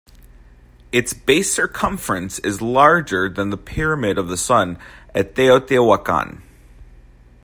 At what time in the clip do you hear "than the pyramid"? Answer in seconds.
3.29-4.17